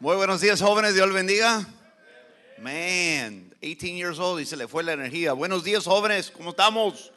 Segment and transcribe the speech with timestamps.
[0.00, 0.94] Muy buenos días, jóvenes.
[0.94, 1.66] Dios les bendiga.
[2.58, 5.32] Man, 18 years old y se le fue la energía.
[5.32, 6.30] Buenos días, jóvenes.
[6.30, 7.10] ¿Cómo estamos?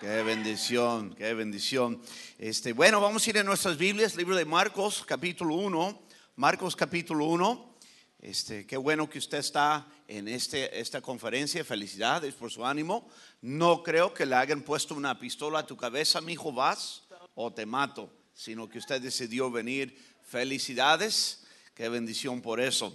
[0.00, 2.00] Qué bendición, qué bendición.
[2.38, 6.00] Este, bueno, vamos a ir en nuestras Biblias, libro de Marcos, capítulo 1.
[6.36, 7.74] Marcos, capítulo 1.
[8.20, 11.64] Este, qué bueno que usted está en este, esta conferencia.
[11.64, 13.08] Felicidades por su ánimo.
[13.40, 17.02] No creo que le hayan puesto una pistola a tu cabeza, mi hijo, vas
[17.34, 19.98] o te mato, sino que usted decidió venir.
[20.22, 21.39] Felicidades.
[21.80, 22.92] Qué bendición por eso.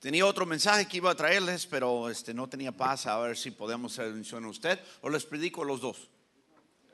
[0.00, 3.04] Tenía otro mensaje que iba a traerles, pero este, no tenía paz.
[3.04, 6.08] A ver si podemos hacer mención a usted o les predico los dos.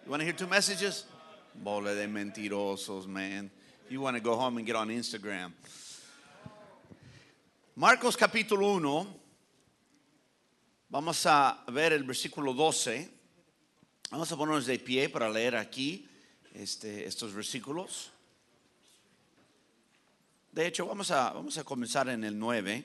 [0.05, 1.07] You want to hear two messages?
[1.55, 3.53] Bola de mentirosos, man.
[3.89, 5.53] You want to go home and get on Instagram.
[7.77, 9.07] Marcos capítulo 1.
[10.91, 13.09] Vamos a ver el versículo 12.
[14.11, 16.09] Vamos a ponernos de pie para leer aquí
[16.53, 18.11] este, estos versículos.
[20.59, 22.83] De hecho, vamos a, vamos a comenzar en el 9.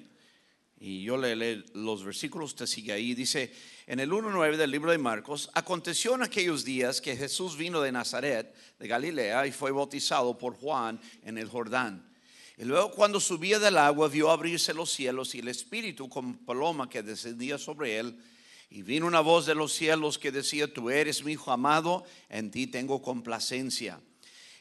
[0.80, 3.16] Y yo le leo los versículos, usted sigue ahí.
[3.16, 3.52] Dice,
[3.88, 7.92] en el 1.9 del libro de Marcos, aconteció en aquellos días que Jesús vino de
[7.92, 12.08] Nazaret, de Galilea, y fue bautizado por Juan en el Jordán.
[12.60, 16.88] Y luego cuando subía del agua, vio abrirse los cielos y el Espíritu como paloma
[16.88, 18.20] que descendía sobre él.
[18.70, 22.52] Y vino una voz de los cielos que decía, tú eres mi hijo amado, en
[22.52, 24.00] ti tengo complacencia.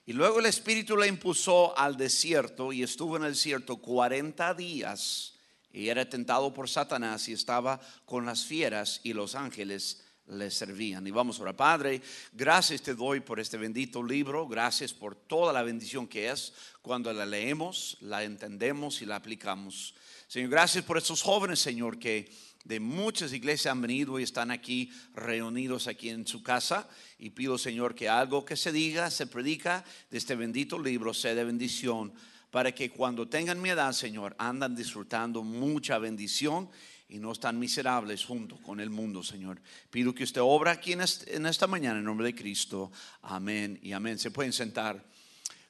[0.05, 5.34] Y luego el Espíritu le impulsó al desierto y estuvo en el desierto 40 días
[5.72, 11.06] y era tentado por Satanás y estaba con las fieras y los ángeles le servían.
[11.06, 12.00] Y vamos ahora, Padre,
[12.33, 17.12] gracias te doy por este bendito libro, gracias por toda la bendición que es cuando
[17.12, 19.95] la leemos, la entendemos y la aplicamos.
[20.28, 22.30] Señor, gracias por estos jóvenes, Señor, que
[22.64, 26.88] de muchas iglesias han venido y están aquí reunidos aquí en su casa.
[27.18, 31.34] Y pido, Señor, que algo que se diga, se predica de este bendito libro sea
[31.34, 32.12] de bendición
[32.52, 36.68] para que cuando tengan mi edad, Señor, andan disfrutando mucha bendición
[37.08, 39.60] y no están miserables junto con el mundo, Señor.
[39.90, 42.92] Pido que usted obra aquí en esta mañana en nombre de Cristo.
[43.22, 44.18] Amén y amén.
[44.18, 45.02] Se pueden sentar.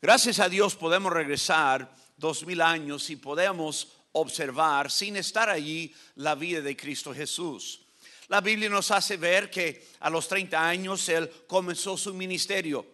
[0.00, 6.34] Gracias a Dios podemos regresar dos mil años y podemos observar sin estar allí la
[6.34, 7.81] vida de Cristo Jesús.
[8.28, 12.87] La Biblia nos hace ver que a los 30 años Él comenzó su ministerio.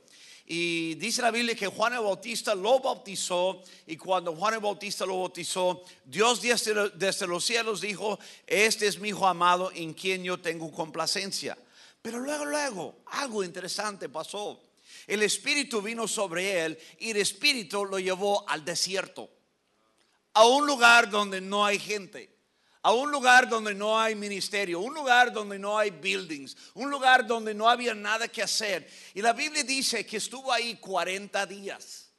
[0.50, 5.04] Y dice la Biblia que Juan el Bautista lo bautizó y cuando Juan el Bautista
[5.04, 10.24] lo bautizó, Dios desde, desde los cielos dijo, este es mi hijo amado en quien
[10.24, 11.58] yo tengo complacencia.
[12.00, 14.58] Pero luego, luego, algo interesante pasó.
[15.06, 19.28] El Espíritu vino sobre él y el Espíritu lo llevó al desierto,
[20.38, 22.38] a un lugar donde no hay gente
[22.82, 27.26] a un lugar donde no hay ministerio, un lugar donde no hay buildings, un lugar
[27.26, 28.88] donde no había nada que hacer.
[29.14, 32.10] Y la Biblia dice que estuvo ahí 40 días.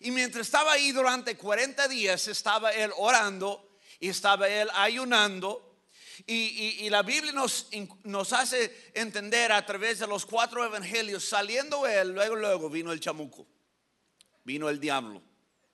[0.00, 5.80] Y mientras estaba ahí durante 40 días, estaba él orando y estaba él ayunando.
[6.26, 7.68] Y, la Biblia nos,
[8.04, 13.00] nos hace entender a través de los cuatro evangelios, saliendo él, luego, luego vino el
[13.00, 13.48] chamuco,
[14.44, 15.20] vino el diablo,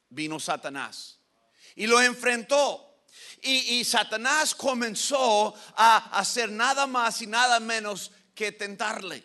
[0.09, 1.20] vino Satanás.
[1.77, 2.91] Y lo enfrentó
[3.43, 9.25] y, Satanás comenzó a hacer nada más y nada menos que tentarle.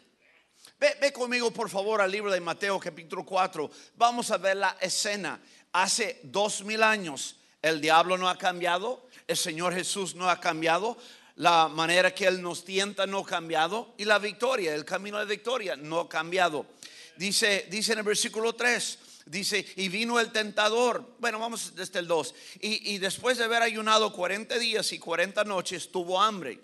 [0.79, 3.69] Ve, ve, conmigo por favor al libro de Mateo capítulo 4.
[3.95, 5.39] Vamos a ver la escena.
[5.73, 10.97] Hace dos mil años el diablo no ha cambiado, el Señor Jesús no ha cambiado,
[11.35, 15.25] la manera que Él nos tienta no ha cambiado y la victoria, el camino de
[15.25, 16.65] victoria no ha cambiado.
[17.17, 21.15] Dice, dice en el versículo 3, Dice, y vino el tentador.
[21.19, 22.35] Bueno, vamos desde el 2.
[22.61, 26.59] Y, después de haber ayunado 40 días y 40 noches, tuvo hambre.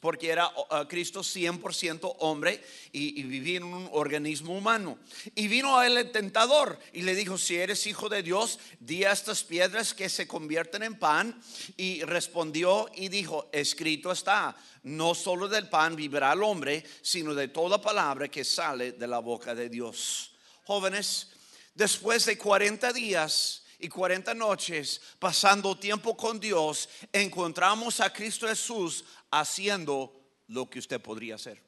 [0.00, 4.98] Porque era uh, Cristo 100% hombre y, y, vivía en un organismo humano.
[5.34, 9.04] Y vino a él el tentador y le dijo, si eres hijo de Dios, di
[9.04, 11.38] a estas piedras que se convierten en pan.
[11.76, 17.48] Y respondió y dijo, escrito está, no solo del pan vivirá el hombre, sino de
[17.48, 20.32] toda palabra que sale de la boca de Dios.
[20.64, 21.32] Jóvenes,
[21.78, 29.04] después de 40 días y 40 noches pasando tiempo con Dios, encontramos a Cristo Jesús
[29.30, 30.12] haciendo
[30.48, 31.67] lo que usted podría hacer.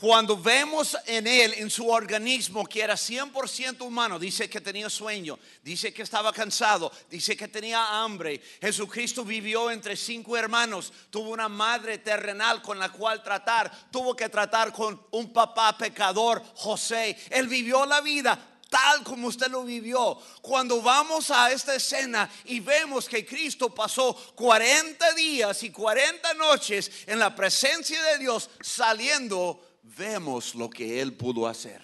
[0.00, 5.36] Cuando vemos en él, en su organismo, que era 100% humano, dice que tenía sueño,
[5.60, 8.40] dice que estaba cansado, dice que tenía hambre.
[8.60, 14.28] Jesucristo vivió entre cinco hermanos, tuvo una madre terrenal con la cual tratar, tuvo que
[14.28, 17.18] tratar con un papá pecador, José.
[17.30, 18.38] Él vivió la vida
[18.70, 20.16] tal como usted lo vivió.
[20.42, 26.88] Cuando vamos a esta escena y vemos que Cristo pasó 40 días y 40 noches
[27.06, 31.82] en la presencia de Dios saliendo vemos lo que Él pudo hacer.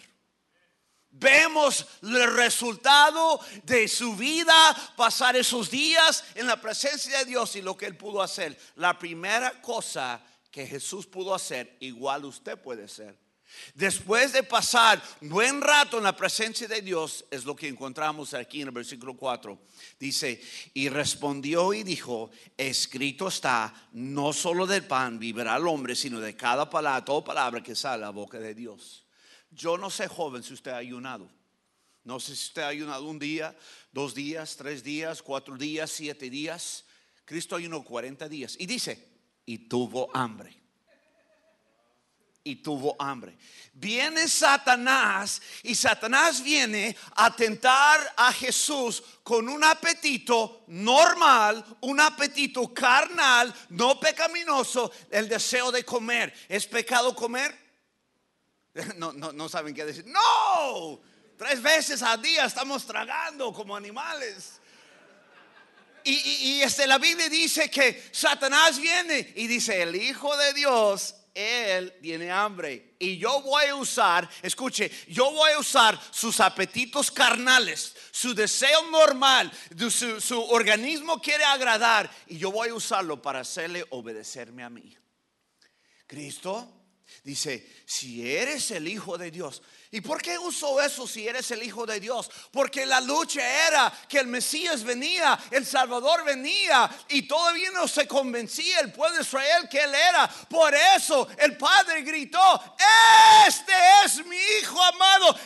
[1.11, 4.53] Vemos el resultado de su vida,
[4.97, 8.59] pasar esos días en la presencia de Dios y lo que Él pudo hacer.
[8.77, 10.21] La primera cosa
[10.51, 13.24] que Jesús pudo hacer, igual usted puede hacer.
[13.75, 18.63] Después de pasar buen rato en la presencia de Dios, es lo que encontramos aquí
[18.63, 19.59] en el versículo 4.
[19.99, 20.41] Dice,
[20.75, 26.37] y respondió y dijo, escrito está, no solo del pan vivirá el hombre, sino de
[26.37, 29.07] cada palabra, toda palabra que sale a la boca de Dios.
[29.51, 31.31] Yo no sé, joven, si usted ha ayunado.
[32.05, 33.57] No sé si usted ha ayunado un día,
[33.93, 36.85] dos días, tres días, cuatro días, siete días.
[37.25, 38.57] Cristo ayunó 40 días.
[38.59, 39.09] Y dice,
[39.47, 40.64] y tuvo hambre.
[42.47, 43.39] Y tuvo hambre.
[43.73, 52.73] Viene Satanás y Satanás viene a tentar a Jesús con un apetito normal, un apetito
[52.73, 56.33] carnal, no pecaminoso, el deseo de comer.
[56.49, 57.65] ¿Es pecado comer?
[58.97, 60.05] No, no, no saben qué decir.
[60.07, 61.01] No,
[61.39, 64.61] tres veces al día estamos tragando como animales.
[66.05, 71.15] Y, y, este, la Biblia dice que Satanás viene y dice, el Hijo de Dios,
[71.35, 72.95] Él tiene hambre.
[72.99, 78.89] Y yo voy a usar, escuche, yo voy a usar sus apetitos carnales, su deseo
[78.91, 79.53] normal,
[79.91, 82.09] su, organismo quiere agradar.
[82.29, 84.97] Y yo voy a usarlo para hacerle obedecerme a mí.
[86.07, 86.85] Cristo
[87.23, 89.63] Dice, si eres el Hijo de Dios.
[89.95, 92.29] ¿Y por qué usó eso si eres el Hijo de Dios?
[92.51, 98.09] Porque la lucha era que el Mesías venía, el Salvador venía y todavía no se
[98.09, 100.29] convencía el pueblo de Israel que Él era.
[100.51, 102.41] Por eso el Padre gritó,
[103.47, 103.73] este
[104.05, 105.39] es mi Hijo amado,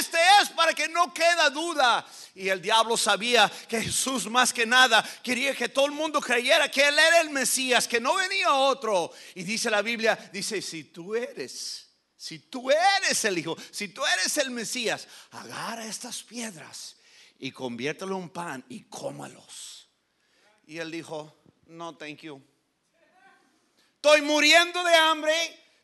[0.00, 2.04] este es para que no queda duda.
[2.34, 6.68] Y el diablo sabía que Jesús más que nada quería que todo el mundo creyera
[6.68, 9.12] que Él era el Mesías, que no venía otro.
[9.36, 11.91] Y dice la Biblia, dice, si tú eres,
[12.22, 16.94] si tú eres el Hijo, si tú eres el Mesías, agarra estas piedras
[17.40, 19.88] y conviértelo en pan y cómalos.
[20.64, 22.40] Y él dijo, no, thank you.
[23.96, 25.34] Estoy muriendo de hambre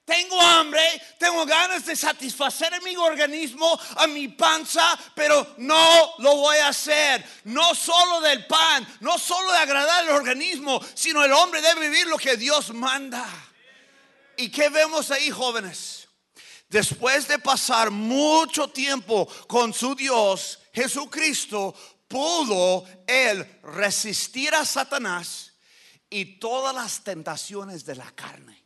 [0.05, 0.81] tengo hambre,
[1.19, 6.69] tengo ganas de satisfacer a mi organismo, a mi panza, pero no lo voy a
[6.69, 7.23] hacer.
[7.45, 12.07] No solo del pan, no solo de agradar al organismo, sino el hombre debe vivir
[12.07, 13.29] lo que Dios manda.
[14.39, 15.98] ¿Y qué vemos ahí, jóvenes?
[16.69, 21.75] Después de pasar mucho tiempo con su Dios, Jesucristo
[22.07, 25.55] pudo él resistir a Satanás
[26.11, 28.59] y todas las tentaciones de la carne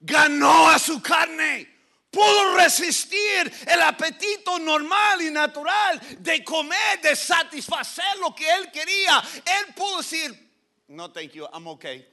[0.00, 1.78] ganó a su carne.
[2.10, 9.22] Pudo resistir el apetito normal y natural de comer, de satisfacer lo que él quería.
[9.36, 10.50] Él pudo decir,
[10.88, 12.04] no, thank you, I'm okay.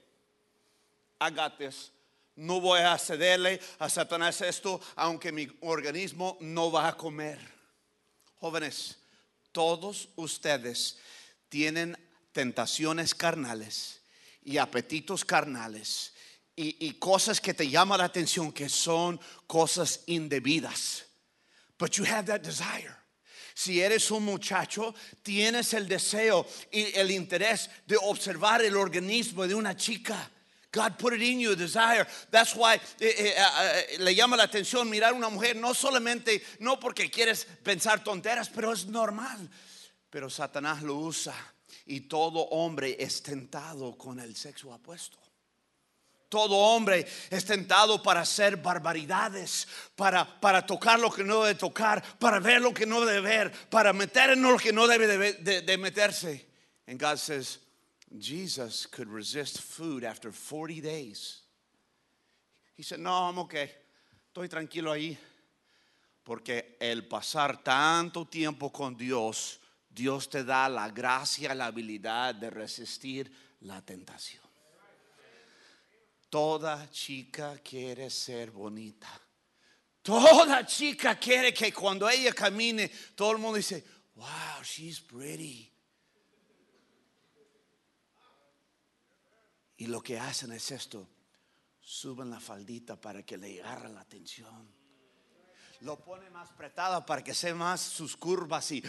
[1.20, 1.92] I got this.
[2.38, 7.40] No voy a cederle a Satanás esto, aunque mi organismo no va a comer.
[8.40, 8.98] Jóvenes,
[9.52, 11.00] todos ustedes
[11.50, 11.98] tienen
[12.32, 14.02] tentaciones carnales
[14.44, 16.14] y apetitos carnales
[16.56, 21.06] y, cosas que te llaman la atención que son cosas indebidas.
[21.78, 22.96] But you have that desire.
[23.56, 24.94] Si eres un muchacho,
[25.24, 30.32] tienes el deseo y el interés de observar el organismo de una chica.
[30.78, 32.06] God put it in you, desire.
[32.30, 36.42] That's why eh, eh, eh, le llama la atención mirar a una mujer, no solamente,
[36.60, 39.50] no porque quieres pensar tonteras, pero es normal.
[40.10, 41.34] Pero Satanás lo usa
[41.88, 45.18] y todo hombre es tentado con el sexo apuesto.
[46.30, 52.04] Todo hombre es tentado para hacer barbaridades, para, para tocar lo que no debe tocar,
[52.20, 55.62] para ver lo que no debe ver, para meter en lo que no debe de,
[55.62, 56.46] de, meterse.
[56.86, 57.60] And God says,
[58.16, 61.42] Jesus could resist food after 40 days.
[62.76, 63.70] He said, No, I'm okay.
[64.34, 65.18] Estoy tranquilo ahí.
[66.24, 69.60] Porque el pasar tanto tiempo con Dios,
[69.90, 74.44] Dios te da la gracia, la habilidad de resistir la tentación.
[76.30, 79.08] Toda chica quiere ser bonita.
[80.02, 83.84] Toda chica quiere que cuando ella camine, todo el mundo dice,
[84.16, 85.72] wow, she's pretty.
[89.78, 91.08] Y lo que hacen es esto,
[91.80, 94.76] suben la faldita para que le agarre la atención.
[95.82, 98.84] Lo pone más apretada para que se más sus curvas y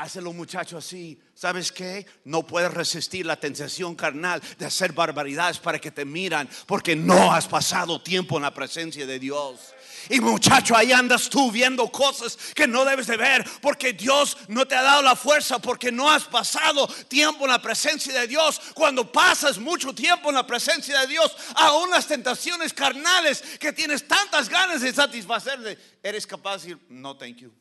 [0.00, 1.20] Hazlo muchacho así.
[1.34, 2.06] ¿Sabes qué?
[2.24, 7.30] No puedes resistir la tentación carnal de hacer barbaridades para que te miran porque no
[7.30, 9.74] has pasado tiempo en la presencia de Dios.
[10.08, 14.66] Y muchacho, ahí andas tú viendo cosas que no debes de ver porque Dios no
[14.66, 18.58] te ha dado la fuerza, porque no has pasado tiempo en la presencia de Dios.
[18.72, 24.08] Cuando pasas mucho tiempo en la presencia de Dios, aún las tentaciones carnales que tienes
[24.08, 27.52] tantas ganas de satisfacer, eres capaz de decir, no, thank you.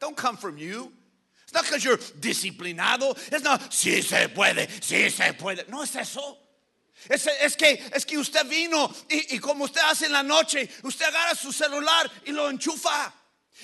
[0.00, 0.94] Don't come from you.
[1.56, 3.16] Not because you're disciplinado.
[3.32, 5.66] It's not, sí se puede, sí se puede.
[5.70, 6.36] No es eso.
[7.08, 11.34] Es, que, es que usted vino y, como usted hace en la noche, usted agarra
[11.34, 13.10] su celular y lo enchufa.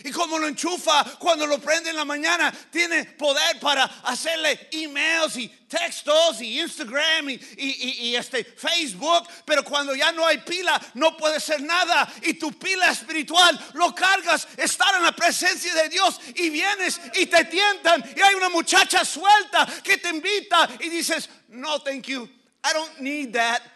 [0.04, 5.36] Y como lo enchufa, cuando lo prende en la mañana, tiene poder para hacerle emails
[5.36, 9.28] y textos y Instagram y, este Facebook.
[9.44, 12.10] Pero cuando ya no hay pila, no puede ser nada.
[12.22, 16.20] Y tu pila espiritual lo cargas, estar en la presencia de Dios.
[16.36, 18.02] Y vienes y te tientan.
[18.16, 22.28] Y hay una muchacha suelta que te invita y dices, no, thank you.
[22.64, 23.71] I don't need that.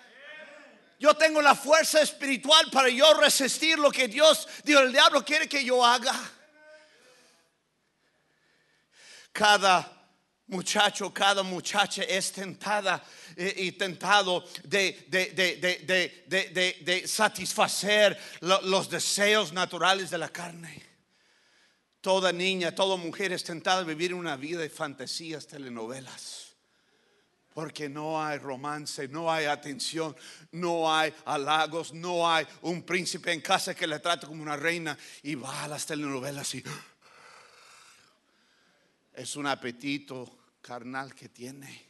[0.98, 5.48] Yo tengo la fuerza espiritual para yo resistir lo que Dios, Dios, el diablo quiere
[5.48, 6.14] que yo haga.
[9.32, 9.92] Cada
[10.46, 13.02] muchacho, cada muchacha es tentada
[13.36, 15.06] y tentado de,
[16.26, 20.82] de, satisfacer los deseos naturales de la carne.
[22.00, 26.45] Toda niña, toda mujer es tentada de vivir una vida de fantasías, telenovelas.
[27.56, 30.14] Porque no hay romance, no hay atención,
[30.52, 34.94] no hay halagos, no hay un príncipe en casa que le trate como una reina
[35.22, 36.62] y va a las telenovelas y
[39.14, 41.86] es un apetito carnal que tiene.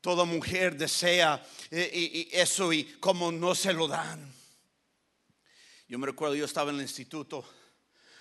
[0.00, 1.40] Toda mujer desea
[1.70, 4.28] eh, eso y como no se lo dan.
[5.86, 7.48] Yo me recuerdo, yo estaba en el instituto,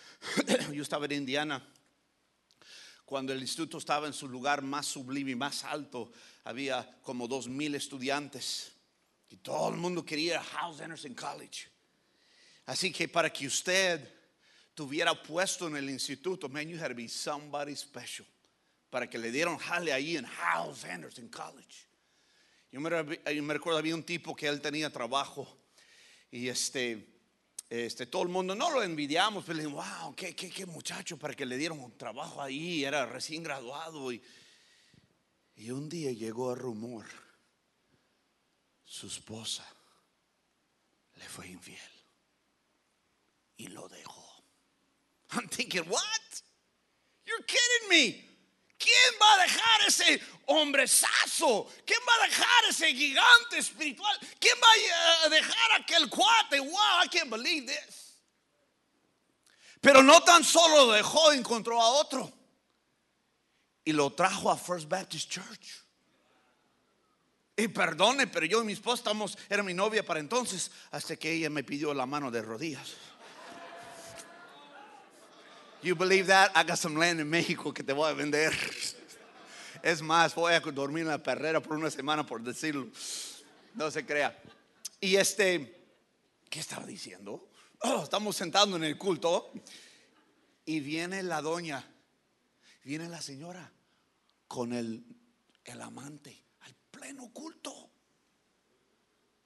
[0.72, 1.68] yo estaba en Indiana
[3.10, 6.12] cuando el instituto estaba en su lugar más sublime y más alto,
[6.44, 8.72] había como dos mil estudiantes
[9.32, 11.70] y todo el mundo quería House Anderson College.
[12.68, 14.08] Así que para que usted
[14.76, 18.28] tuviera puesto en el instituto, man, you had to be somebody special.
[18.92, 21.88] Para que le dieran jale ahí en House Anderson College.
[22.72, 22.92] Yo me,
[23.36, 25.48] yo me recuerdo, había un tipo que él tenía trabajo
[26.30, 27.09] y este
[27.70, 31.36] este, todo el mundo no lo envidiamos, pero le dijimos, wow, qué, qué, muchacho para
[31.36, 34.12] que le dieron un trabajo ahí, era recién graduado.
[34.12, 34.22] Y,
[35.56, 37.06] y un día llegó el rumor,
[38.84, 39.66] su esposa
[41.16, 41.80] le fue infiel
[43.58, 44.44] y lo dejó.
[45.32, 46.42] I'm thinking, what?
[47.26, 48.29] You're kidding me.
[48.80, 51.68] ¿Quién va a dejar ese hombrezazo?
[51.86, 54.18] ¿Quién va a dejar ese gigante espiritual?
[54.40, 56.62] ¿Quién va a dejar aquel cuate?
[56.62, 58.16] Wow, I can't believe this.
[59.82, 62.32] Pero no tan solo lo dejó, encontró a otro
[63.84, 65.84] y lo trajo a First Baptist Church.
[67.58, 71.34] Y perdone, pero yo y mi esposa estamos, era mi novia para entonces, hasta que
[71.34, 72.94] ella me pidió la mano de rodillas.
[75.82, 76.52] You believe that?
[76.56, 78.52] I got some land in México que te voy a vender.
[79.82, 82.90] Es más, voy a dormir en la perrera por una semana por decirlo.
[83.76, 84.38] No se crea.
[85.00, 85.90] Y este,
[86.50, 87.50] ¿qué estaba diciendo?
[87.84, 89.54] Oh, estamos sentando en el culto
[90.66, 91.82] y viene la doña,
[92.84, 93.72] viene la señora
[94.50, 95.06] con el,
[95.64, 97.90] el amante al pleno culto.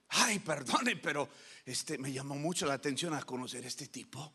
[0.09, 1.29] Ay, perdone, pero
[1.63, 4.33] este me llamó mucho la atención a conocer este tipo.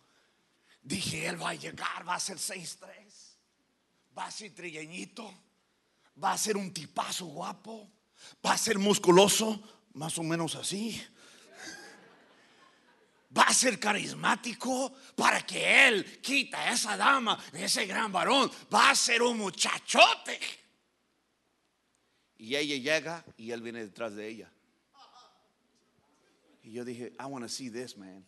[0.89, 2.79] Dije, él va a llegar, va a ser 6'3,
[4.17, 5.31] va a ser trigueñito,
[6.25, 7.91] va a ser un tipazo guapo,
[8.45, 10.99] va a ser musculoso, más o menos así.
[13.37, 18.51] Va a ser carismático para que él quita a esa dama, ese gran varón.
[18.73, 20.41] Va a ser un muchachote.
[22.39, 24.51] Y ella llega y él viene detrás de ella.
[26.63, 28.25] Y yo dije, I want to see this man.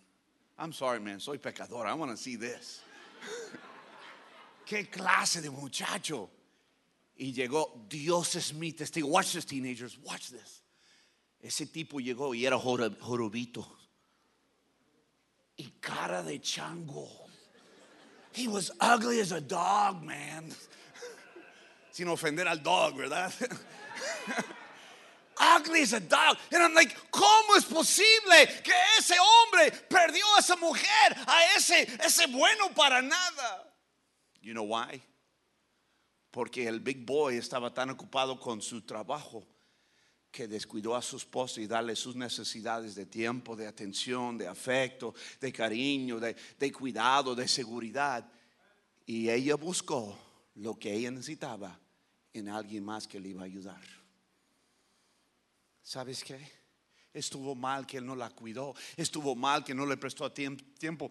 [0.61, 1.87] I'm sorry, man, soy pecador.
[1.87, 2.83] I want to see this.
[4.67, 6.29] ¿Qué clase de muchacho?
[7.19, 9.09] Y llegó, Dios es mi testigo.
[9.09, 10.63] Watch this, teenagers, watch this.
[11.43, 13.65] Ese tipo llegó y era jorobito.
[15.57, 17.09] Y cara de chango.
[18.33, 20.51] He was ugly as a dog, man.
[21.91, 23.33] Sin ofender al dog, ¿verdad?
[25.41, 26.37] ugly as a dog.
[26.53, 31.89] And I'm like, ¿cómo es posible que ese hombre perdió a esa mujer, a ese,
[32.05, 33.65] ese bueno para nada?
[34.43, 35.03] You know why?
[36.31, 39.45] Porque el big boy estaba tan ocupado con su trabajo
[40.31, 45.13] que descuidó a su esposa y darle sus necesidades de tiempo, de atención, de afecto,
[45.41, 48.31] de cariño, de, de cuidado, de seguridad.
[49.07, 50.17] Y ella buscó
[50.55, 51.79] lo que ella necesitaba
[52.33, 54.00] en alguien más que le iba a ayudar.
[55.91, 56.39] ¿Sabes qué?
[57.13, 58.77] Estuvo mal que él no la cuidó.
[58.97, 61.11] Estuvo mal que no le prestó tiemp- tiempo.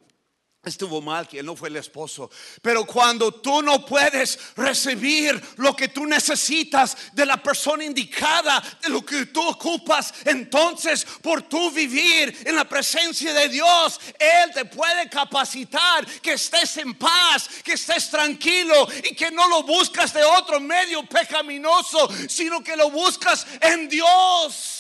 [0.66, 2.30] Estuvo mal que él no fue el esposo.
[2.62, 8.90] Pero cuando tú no puedes recibir lo que tú necesitas de la persona indicada, de
[8.90, 14.66] lo que tú ocupas, entonces por tú vivir en la presencia de Dios, Él te
[14.66, 20.26] puede capacitar, que estés en paz, que estés tranquilo y que no lo buscas de
[20.26, 24.79] otro medio pecaminoso, sino que lo buscas en Dios.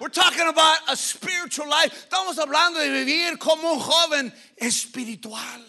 [0.00, 1.92] We're talking about a spiritual life.
[2.08, 5.64] Estamos hablando de vivir como un joven espiritual.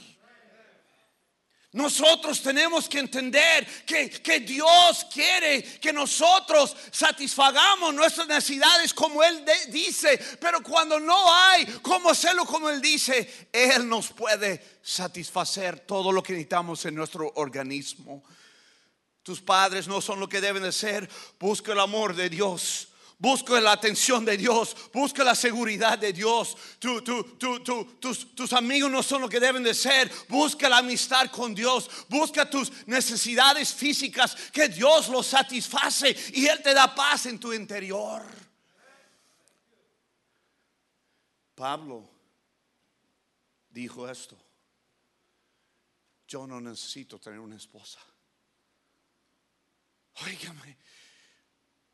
[1.72, 9.46] Nosotros tenemos que entender que, que Dios quiere que nosotros satisfagamos nuestras necesidades como Él
[9.70, 16.12] dice, pero cuando no hay cómo hacerlo como Él dice, Él nos puede satisfacer todo
[16.12, 18.24] lo que necesitamos en nuestro organismo.
[19.22, 21.08] Tus padres no son lo que deben de ser.
[21.40, 22.89] Busca el amor de Dios.
[23.22, 24.76] Busca la atención de Dios.
[24.94, 26.56] Busca la seguridad de Dios.
[26.80, 30.10] Tu- tu- tu- tu- tus, tus amigos no son lo que deben de ser.
[30.30, 31.90] Busca la amistad con Dios.
[32.08, 34.36] Busca tus necesidades físicas.
[34.54, 38.24] Que Dios los satisface y Él te da paz en tu interior.
[41.56, 42.10] Pablo
[43.70, 44.38] dijo esto.
[46.26, 48.00] Yo no necesito tener una esposa.
[50.26, 50.78] Óigame,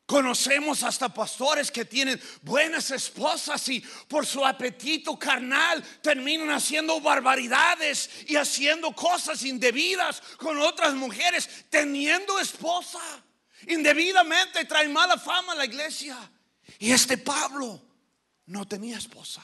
[0.06, 8.10] conocemos hasta pastores que tienen buenas esposas y por su apetito carnal terminan haciendo barbaridades
[8.28, 13.00] y haciendo cosas indebidas con otras mujeres, teniendo esposa.
[13.68, 16.18] Indebidamente trae mala fama a la iglesia.
[16.80, 17.82] Y este Pablo
[18.48, 19.42] no tenía esposa.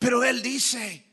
[0.00, 1.04] Pero él dice,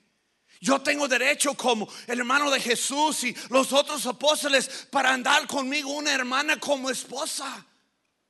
[0.59, 5.91] yo tengo derecho como el hermano de Jesús y los otros apóstoles para andar conmigo
[5.91, 7.65] una hermana como esposa.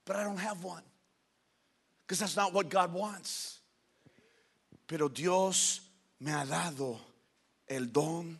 [0.05, 0.83] But I don't have one.
[2.05, 3.59] Because that's not what God wants.
[4.88, 5.81] Pero Dios
[6.19, 7.00] me ha dado
[7.67, 8.39] el don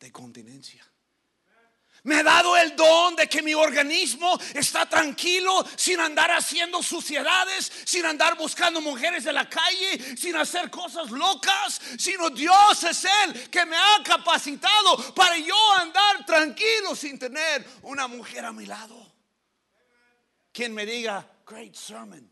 [0.00, 0.82] de continencia.
[2.02, 7.72] Me ha dado el don de que mi organismo está tranquilo sin andar haciendo suciedades,
[7.86, 13.48] sin andar buscando mujeres de la calle, sin hacer cosas locas, sino Dios es el
[13.48, 19.03] que me ha capacitado para yo andar tranquilo sin tener una mujer a mi lado.
[20.54, 22.30] Quien me diga, great sermon.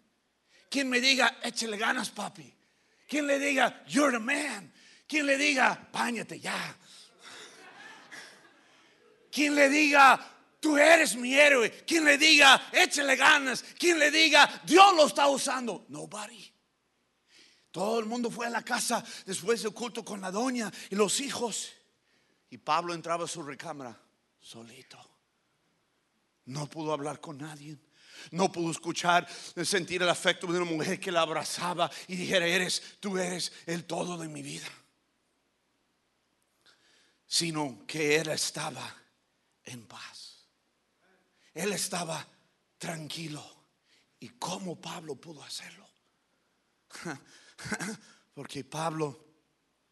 [0.71, 2.55] Quien me diga, échale ganas, papi.
[3.09, 4.73] Quien le diga, you're the man.
[5.09, 6.77] Quien le diga, páñate ya.
[9.31, 10.21] Quien le diga,
[10.61, 11.85] tú eres mi héroe.
[11.85, 13.65] Quien le diga, échale ganas.
[13.77, 15.85] Quien le diga, Dios lo está usando.
[15.89, 16.49] Nobody.
[17.73, 21.19] Todo el mundo fue a la casa después del culto con la doña y los
[21.21, 21.73] hijos.
[22.51, 24.01] Y Pablo entraba a su recámara
[24.39, 24.99] solito.
[26.45, 27.79] No pudo hablar con nadie.
[28.31, 29.27] No pudo escuchar,
[29.65, 33.85] sentir el afecto de una mujer que la abrazaba y dijera, eres, tú eres el
[33.85, 34.69] todo de mi vida.
[37.27, 38.95] Sino que él estaba
[39.65, 40.47] en paz.
[41.55, 42.27] Él estaba
[42.79, 43.45] tranquilo.
[44.21, 45.89] ¿Y cómo Pablo pudo hacerlo?
[48.35, 49.25] Porque Pablo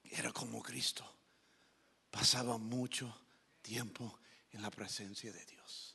[0.05, 1.05] era como Cristo.
[2.11, 3.15] Pasaba mucho
[3.63, 5.90] tiempo en la presencia de Dios.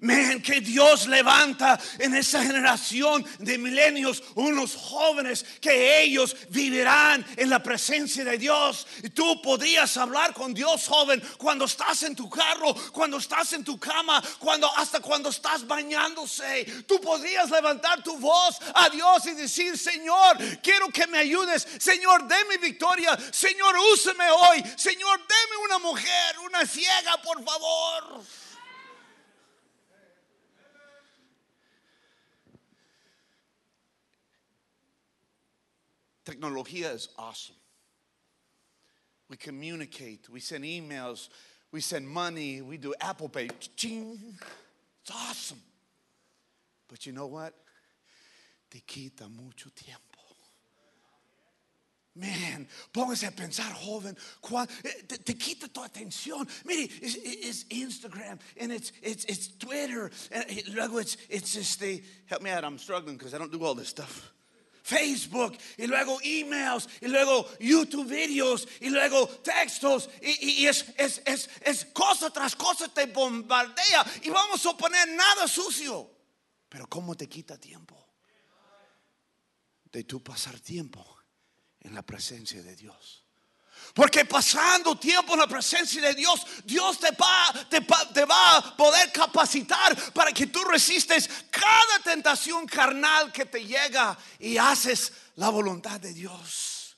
[0.00, 7.50] Men, que Dios levanta en esa generación de milenios unos jóvenes que ellos vivirán en
[7.50, 8.86] la presencia de Dios.
[9.02, 13.64] Y tú podrías hablar con Dios, joven, cuando estás en tu carro, cuando estás en
[13.64, 16.64] tu cama, cuando hasta cuando estás bañándose.
[16.86, 21.66] Tú podrías levantar tu voz a Dios y decir, Señor, quiero que me ayudes.
[21.78, 23.18] Señor, deme victoria.
[23.30, 24.62] Señor, úseme hoy.
[24.76, 28.22] Señor, deme una mujer, una ciega, por favor.
[36.24, 37.56] Tecnología is awesome.
[39.28, 41.28] We communicate, we send emails,
[41.72, 43.48] we send money, we do Apple Pay.
[43.76, 44.36] Ching.
[45.02, 45.60] It's awesome.
[46.88, 47.54] But you know what?
[48.70, 50.02] Te quita mucho tiempo.
[52.14, 54.14] Man, póngase a pensar, joven,
[54.84, 56.46] eh, te, te quita tu atención.
[56.66, 60.10] Mire, it's, it's Instagram and it's, it's, it's Twitter.
[60.30, 63.74] And luego it's, it's este, help me out, I'm struggling because I don't do all
[63.74, 64.30] this stuff.
[64.82, 71.48] Facebook, y luego emails, y luego YouTube videos, y luego textos, y, es, es, es,
[71.60, 76.10] es cosa tras cosa te bombardea, y vamos a poner nada sucio.
[76.68, 78.14] Pero ¿cómo te quita tiempo?
[79.84, 81.18] De tú pasar tiempo
[81.80, 83.21] en la presencia de Dios.
[83.94, 87.80] Porque pasando tiempo en la presencia de Dios, Dios te va, te,
[88.24, 94.56] va- a poder capacitar para que tú resistes cada tentación carnal que te llega y
[94.56, 96.96] haces la voluntad de Dios.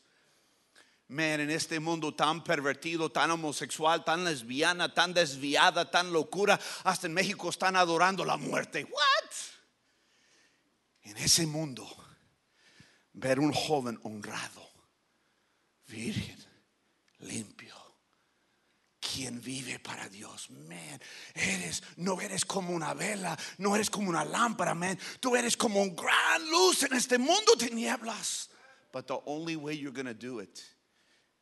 [1.08, 7.08] Man, en este mundo tan pervertido, tan homosexual, tan lesbiana, tan desviada, tan locura, hasta
[7.08, 8.84] en México están adorando la muerte.
[8.84, 9.30] What?
[11.02, 11.86] En ese mundo,
[13.12, 14.70] ver un joven honrado,
[15.86, 16.43] virgen,
[17.24, 17.74] limpio,
[19.00, 21.00] quien vive para Dios, man,
[21.34, 25.82] eres, no eres como una vela, no eres como una lámpara, man, tú eres como
[25.82, 28.50] un gran luz en este mundo de nieblas.
[28.92, 30.60] But the only way you're to do it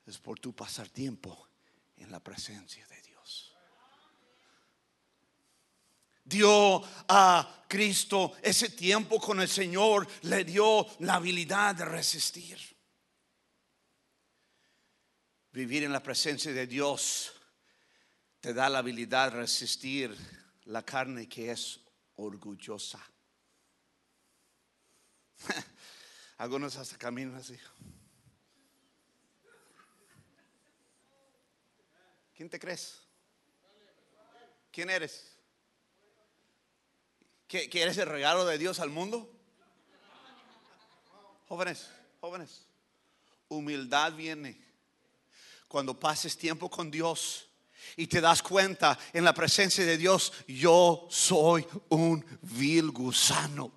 [0.07, 1.49] es por tu pasar tiempo
[1.97, 3.53] en la presencia de Dios.
[6.25, 12.72] Dio a Cristo ese tiempo con el Señor, le dio la habilidad de resistir.
[15.53, 17.35] Vivir en la presencia de Dios
[18.41, 20.17] te da la habilidad de resistir
[20.65, 21.79] la carne que es
[22.17, 22.99] orgullosa.
[26.39, 27.59] Algunos hasta caminan así.
[32.35, 33.03] ¿Quién te crees?
[34.71, 35.37] ¿Quién eres?
[37.47, 39.31] ¿Que, que eres el regalo de Dios al mundo?
[41.47, 41.91] Jóvenes,
[42.23, 42.67] jóvenes,
[43.49, 44.72] humildad viene
[45.73, 47.49] cuando pases tiempo con Dios
[47.97, 53.73] y te das cuenta en la presencia de Dios, yo soy un vil gusano.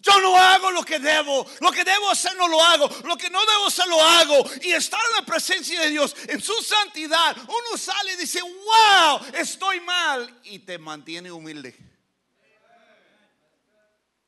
[0.00, 3.30] Yo no hago lo que debo, lo que debo hacer no lo hago, lo que
[3.30, 4.44] no debo hacer lo hago.
[4.62, 9.20] Y estar en la presencia de Dios, en su santidad, uno sale y dice, wow,
[9.34, 10.40] estoy mal.
[10.42, 11.78] Y te mantiene humilde.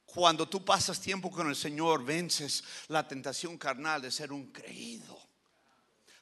[0.04, 5.15] Cuando tú pasas tiempo con el Señor, vences la tentación carnal de ser un creído.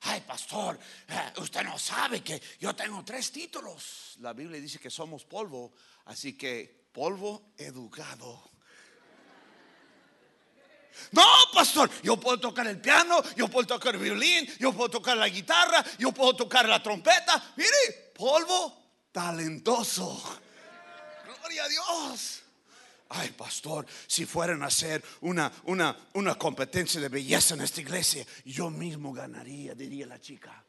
[0.06, 4.16] Ay, pastor, eh, usted no sabe que yo tengo tres títulos.
[4.20, 5.72] La Biblia dice que somos polvo,
[6.06, 8.50] así que polvo educado.
[11.12, 15.16] No, pastor, yo puedo tocar el piano, yo puedo tocar el violín, yo puedo tocar
[15.16, 17.52] la guitarra, yo puedo tocar la trompeta.
[17.56, 20.40] Mire, polvo talentoso.
[21.24, 22.43] Gloria a Dios.
[23.10, 28.26] Ay, pastor, si fueran a hacer una, una, una competencia de belleza en esta iglesia,
[28.44, 30.64] yo mismo ganaría, diría la chica.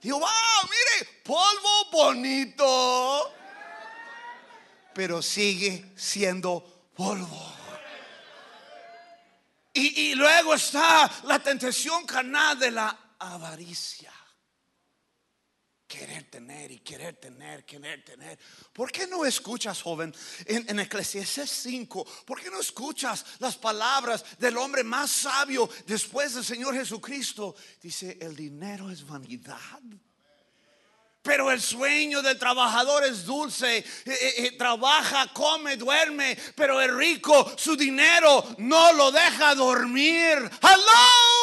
[0.00, 0.28] Digo, wow,
[0.64, 3.34] mire, polvo bonito,
[4.94, 7.56] pero sigue siendo polvo.
[9.72, 14.12] Y, y luego está la tentación carnal de la avaricia.
[15.90, 18.38] Querer tener y querer tener, querer tener.
[18.72, 20.14] ¿Por qué no escuchas, joven,
[20.46, 22.06] en, en Eclesiastes 5?
[22.24, 27.56] ¿Por qué no escuchas las palabras del hombre más sabio después del Señor Jesucristo?
[27.82, 29.80] Dice, el dinero es vanidad.
[31.22, 33.78] Pero el sueño del trabajador es dulce.
[33.78, 36.38] Eh, eh, eh, trabaja, come, duerme.
[36.54, 40.38] Pero el rico, su dinero no lo deja dormir.
[40.62, 41.39] Hello.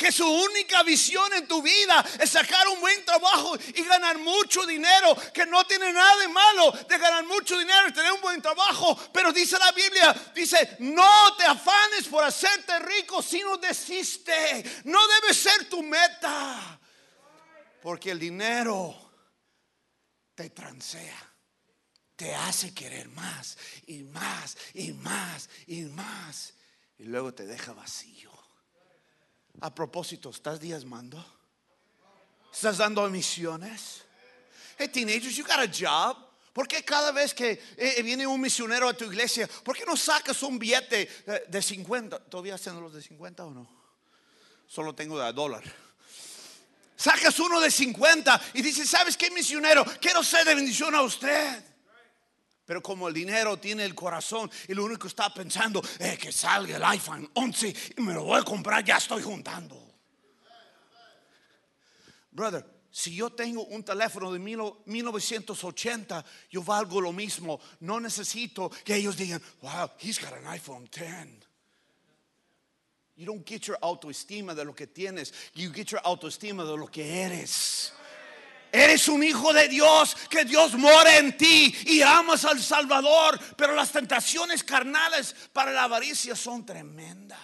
[0.00, 4.64] Que su única visión en tu vida es sacar un buen trabajo y ganar mucho
[4.64, 5.14] dinero.
[5.34, 8.96] Que no tiene nada de malo de ganar mucho dinero y tener un buen trabajo.
[9.12, 14.64] Pero dice la Biblia, dice, no te afanes por hacerte rico, sino desiste.
[14.84, 16.80] No debe ser tu meta.
[17.82, 19.12] Porque el dinero
[20.34, 21.34] te transea,
[22.16, 26.54] te hace querer más y más y más y más.
[26.96, 28.29] Y luego te deja vacío.
[29.60, 31.22] A propósito, ¿estás diezmando?
[32.52, 34.02] ¿Estás dando misiones?
[34.78, 36.16] Hey, teenagers, you got a job.
[36.52, 39.96] ¿Por qué cada vez que eh, viene un misionero a tu iglesia, por qué no
[39.96, 42.18] sacas un billete eh, de 50?
[42.24, 43.68] ¿Todavía hacen los de 50 o no?
[44.66, 45.62] Solo tengo de dólar.
[46.96, 49.84] Sacas uno de 50 y dices, ¿sabes qué, misionero?
[50.00, 51.69] Quiero ser de bendición a usted.
[52.70, 56.30] Pero como el dinero tiene el corazón y lo único que está pensando es que
[56.30, 59.76] salga el iPhone 11 y me lo voy a comprar, ya estoy juntando.
[62.30, 67.58] Brother, si yo tengo un teléfono de mil- 1980, yo valgo lo mismo.
[67.80, 71.44] No necesito que ellos digan, wow, he's got an iPhone 10.
[73.16, 75.32] You don't get your autoestima de lo que tienes.
[75.54, 77.92] You get your autoestima de lo que eres.
[78.72, 83.38] Eres un hijo de Dios, que Dios mora en ti y amas al Salvador.
[83.56, 87.38] Pero las tentaciones carnales para la avaricia son tremendas.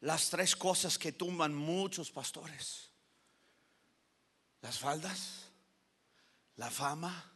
[0.00, 2.90] Las tres cosas que tumban muchos pastores.
[4.60, 5.46] Las faldas,
[6.56, 7.32] la fama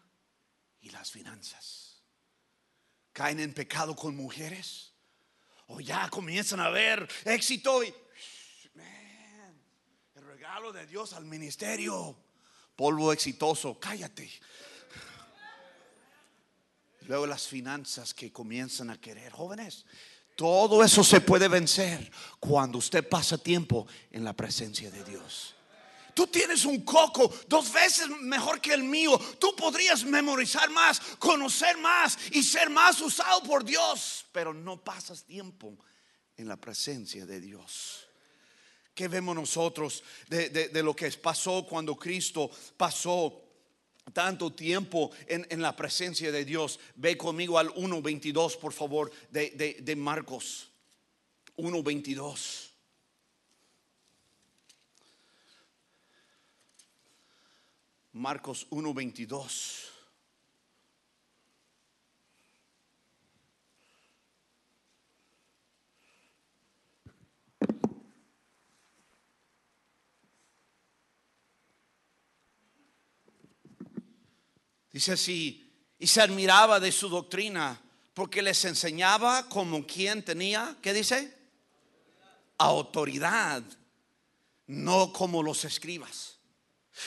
[0.81, 2.03] y las finanzas.
[3.13, 4.93] Caen en pecado con mujeres
[5.67, 7.95] o ya comienzan a ver éxito y
[10.51, 12.17] regalo de Dios al ministerio.
[12.75, 14.29] Polvo exitoso, cállate.
[17.03, 19.87] Luego las finanzas que comienzan a querer, jóvenes.
[20.35, 22.11] Todo eso se puede vencer
[22.41, 25.55] cuando usted pasa tiempo en la presencia de Dios.
[26.15, 29.17] Tú tienes un coco dos veces mejor que el mío.
[29.39, 35.23] Tú podrías memorizar más, conocer más y ser más usado por Dios, pero no pasas
[35.23, 35.79] tiempo
[36.37, 38.10] en la presencia de Dios.
[38.95, 43.43] ¿Qué vemos nosotros de, de- lo que pasó cuando Cristo pasó
[44.13, 46.79] tanto tiempo en, en la presencia de Dios?
[46.97, 50.69] Ve conmigo al 1.22, por favor, de, de, de Marcos.
[51.57, 52.69] 1.22.
[58.13, 60.00] Marcos 1.22.
[74.93, 77.81] Dice así, y se admiraba de su doctrina,
[78.15, 81.37] porque les enseñaba como quien tenía, ¿qué dice?
[82.59, 83.63] Autoridad,
[84.67, 86.39] no como los escribas.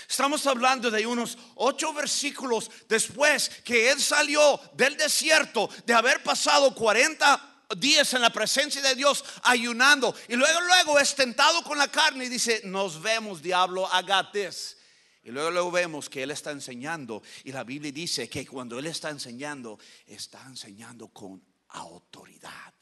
[0.09, 6.73] Estamos hablando de unos ocho versículos después que él salió del desierto de haber pasado
[6.73, 11.89] 40 días en la presencia de Dios ayunando y luego luego es tentado con la
[11.89, 14.77] carne y dice, nos vemos diablo, I this.
[15.23, 18.87] Y luego luego vemos que él está enseñando y la Biblia dice que cuando él
[18.87, 22.73] está enseñando, está enseñando con autoridad.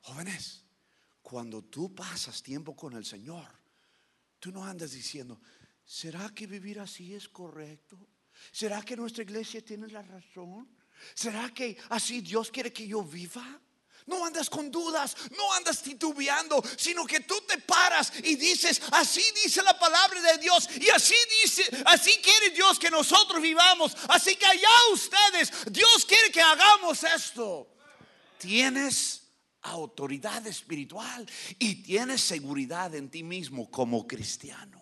[0.00, 0.64] Jóvenes,
[1.20, 3.58] cuando tú pasas tiempo con el Señor,
[4.38, 5.40] Tú no andas diciendo,
[5.84, 7.98] ¿será que vivir así es correcto?
[8.52, 10.68] ¿Será que nuestra iglesia tiene la razón?
[11.14, 13.60] ¿Será que así Dios quiere que yo viva?
[14.08, 19.22] No andas con dudas, no andas titubeando, sino que tú te paras y dices, así
[19.44, 23.94] dice la palabra de Dios y así dice, así quiere Dios que nosotros vivamos.
[24.08, 27.68] Así que allá ustedes, Dios quiere que hagamos esto.
[28.38, 29.22] Tienes
[29.60, 34.77] autoridad espiritual y tienes seguridad en ti mismo como cristiano.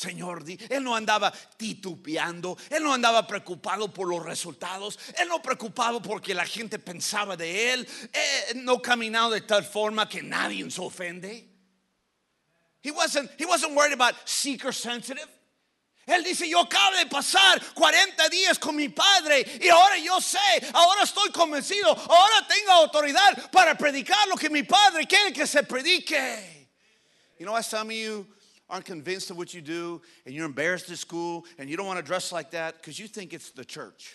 [0.00, 6.00] Señor, él no andaba titubeando, él no andaba preocupado por los resultados, él no preocupado
[6.00, 10.80] porque la gente pensaba de él, eh, no caminaba de tal forma que nadie se
[10.80, 11.46] ofende.
[12.82, 15.28] He wasn't, he wasn't worried about seeker sensitive.
[16.06, 20.38] Él dice, yo acabo de pasar 40 días con mi padre y ahora yo sé,
[20.72, 25.62] ahora estoy convencido, ahora tengo autoridad para predicar lo que mi padre quiere que se
[25.62, 26.70] predique.
[27.38, 28.26] You know why some of you
[28.70, 31.98] aren't convinced of what you do and you're embarrassed at school and you don't want
[31.98, 34.14] to dress like that because you think it's the church.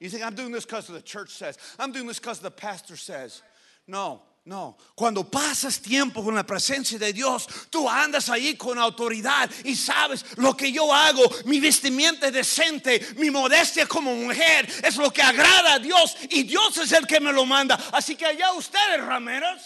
[0.00, 1.56] You think I'm doing this because the church says.
[1.78, 3.42] I'm doing this because the pastor says.
[3.86, 4.76] No, no.
[4.94, 10.36] Cuando pasas tiempo con la presencia de Dios, tú andas ahí con autoridad y sabes
[10.36, 15.22] lo que yo hago, mi vestimenta es decente, mi modestia como mujer es lo que
[15.22, 17.78] agrada a Dios y Dios es el que me lo manda.
[17.92, 19.62] Así que allá ustedes, rameros.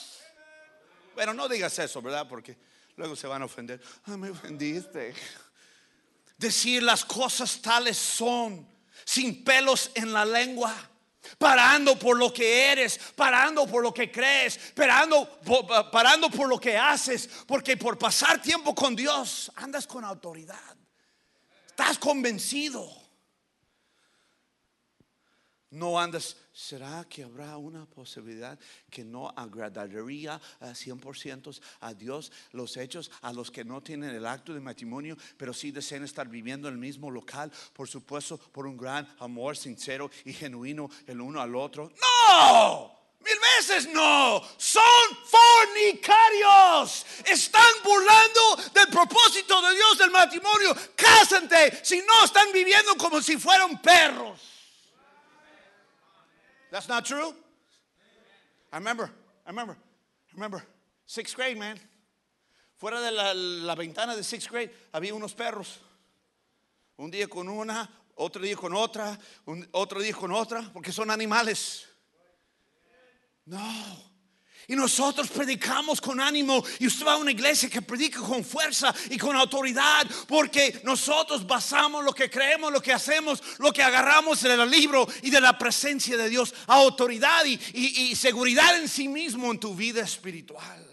[1.14, 2.27] Bueno, no digas eso, ¿verdad?
[2.29, 2.57] Porque
[3.01, 3.81] luego se van a ofender.
[4.05, 5.15] Ah, me ofendiste.
[6.37, 8.69] Decir las cosas tales son,
[9.05, 10.75] sin pelos en la lengua.
[11.39, 15.41] Parando por lo que eres, parando por lo que crees, parando,
[15.91, 20.77] parando por lo que haces, porque por pasar tiempo con Dios andas con autoridad.
[21.69, 23.00] Estás convencido.
[25.70, 28.59] No andas, ¿será que habrá una posibilidad
[28.90, 34.26] que no agradaría a 100% a Dios los hechos a los que no tienen el
[34.26, 38.66] acto de matrimonio, pero sí desean estar viviendo en el mismo local, por supuesto, por
[38.66, 41.92] un gran amor sincero y genuino el uno al otro?
[42.00, 44.83] No, mil veces no, son
[45.24, 53.22] fornicarios, están burlando del propósito de Dios del matrimonio, cásate, si no están viviendo como
[53.22, 54.60] si fueran perros.
[56.70, 57.35] That's not true.
[58.72, 59.11] I remember,
[59.46, 60.62] I remember, I remember,
[61.06, 61.78] sixth grade, man.
[62.80, 65.78] Fuera de la, ventana de sixth grade había unos perros.
[66.96, 69.18] Un día con una, otro día con otra,
[69.72, 71.87] otro día con otra, porque son animales.
[73.46, 74.10] No.
[74.68, 78.94] Y nosotros predicamos con ánimo y usted va a una iglesia que predica con fuerza
[79.11, 84.40] y con autoridad porque nosotros basamos lo que creemos, lo que hacemos, lo que agarramos
[84.42, 89.09] del libro y de la presencia de Dios, autoridad y, y- y seguridad en sí
[89.09, 90.87] mismo en tu vida espiritual.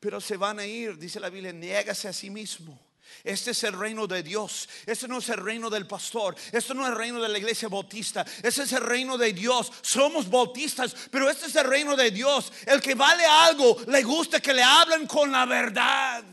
[0.00, 2.80] Pero se van a ir, dice la Biblia, niégase a sí mismo.
[3.24, 4.68] Este es el reino de Dios.
[4.86, 6.34] Este no es el reino del pastor.
[6.52, 8.24] Este no es el reino de la iglesia bautista.
[8.42, 9.72] Este es el reino de Dios.
[9.82, 12.52] Somos bautistas, pero este es el reino de Dios.
[12.66, 16.24] El que vale algo, le gusta que le hablen con la verdad.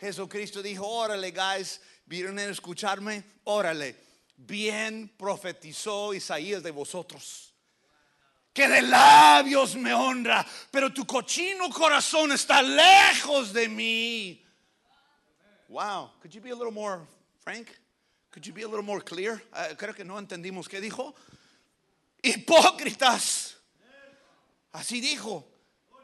[0.00, 3.24] Jesucristo dijo, órale, guys, ¿vieron a escucharme?
[3.44, 3.96] Órale.
[4.36, 7.54] Bien profetizó Isaías de vosotros
[8.54, 14.43] que de labios me honra, pero tu cochino corazón está lejos de mí.
[15.74, 17.00] Wow, could you be a little more
[17.40, 17.66] frank?
[18.30, 19.42] Could you be a little more clear?
[19.52, 21.12] Uh, creo que no entendimos qué dijo.
[22.22, 23.54] Hipócritas.
[24.72, 25.42] Así dijo.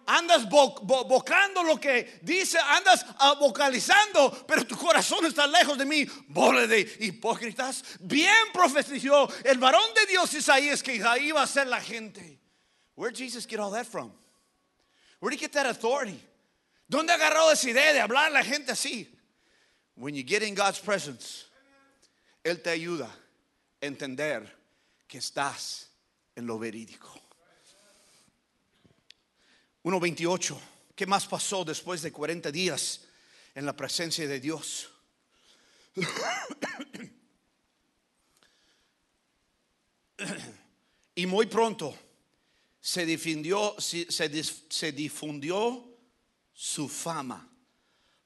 [0.08, 6.04] Andas vocando lo que dice, andas uh, vocalizando, pero tu corazón está lejos de mí.
[6.26, 7.84] Bola de hipócritas.
[8.00, 12.40] Bien profetizó el varón de Dios Isaías que iba a ser la gente.
[12.96, 14.10] Where did Jesus get all that from?
[15.20, 16.20] Where did he get that authority?
[16.88, 19.19] ¿Dónde agarró esa idea de hablar a la gente así?
[20.00, 21.44] When you get in God's presence,
[22.42, 23.10] Él te ayuda
[23.82, 24.50] a entender
[25.06, 25.88] que estás
[26.34, 27.20] en lo verídico.
[29.84, 30.58] 1.28.
[30.96, 33.02] ¿Qué más pasó después de 40 días
[33.54, 34.88] en la presencia de Dios?
[41.14, 41.94] y muy pronto
[42.80, 45.84] se difundió, se, difundió
[46.54, 47.46] su fama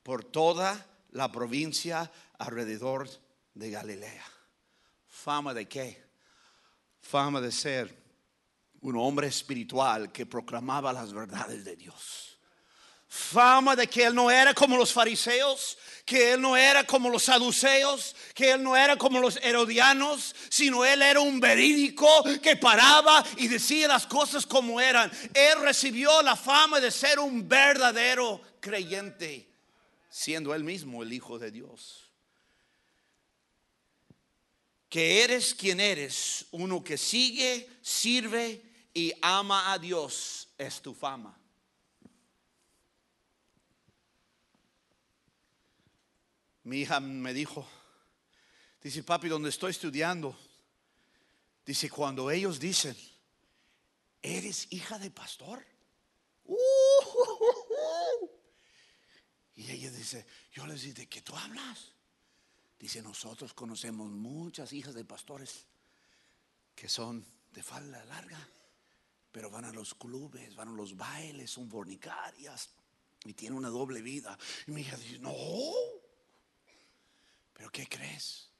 [0.04, 3.09] por toda la provincia alrededor
[3.55, 4.24] de Galilea.
[5.09, 6.05] ¿Fama de qué?
[7.00, 8.05] Fama de ser
[8.83, 12.35] un hombre espiritual que proclamaba las verdades de Dios
[13.14, 17.22] fama de que él no era como los fariseos, que él no era como los
[17.22, 22.09] saduceos, que él no era como los herodianos, sino él era un verídico
[22.42, 25.12] que paraba y decía las cosas como eran.
[25.33, 29.48] Él recibió la fama de ser un verdadero creyente,
[30.14, 32.09] siendo él mismo el Hijo de Dios.
[34.88, 38.62] Que eres quien eres, uno que sigue, sirve
[38.94, 41.37] y ama a Dios, es tu fama.
[46.62, 47.66] Mi hija me dijo,
[48.81, 50.38] dice, papi, donde estoy estudiando,
[51.66, 52.96] dice, cuando ellos dicen,
[54.22, 55.66] ¿eres hija de pastor?
[59.56, 61.92] Y ella dice, yo les digo, ¿de qué tú hablas?
[62.78, 65.66] Dice, nosotros conocemos muchas hijas de pastores
[66.74, 68.48] que son de falda larga,
[69.30, 72.70] pero van a los clubes, van a los bailes, son fornicarias
[73.24, 74.36] y tienen una doble vida.
[74.66, 75.32] Y mi hija dice, no,
[77.52, 78.50] pero ¿qué crees?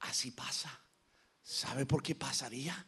[0.00, 0.80] Así pasa.
[1.42, 2.86] ¿Sabe por qué pasaría?